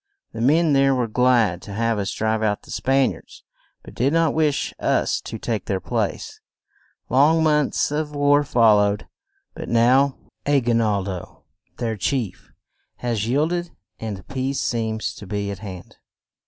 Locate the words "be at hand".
15.27-15.97